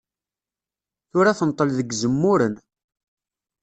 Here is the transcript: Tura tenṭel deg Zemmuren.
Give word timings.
Tura 1.09 1.37
tenṭel 1.39 1.69
deg 1.77 1.89
Zemmuren. 2.01 2.55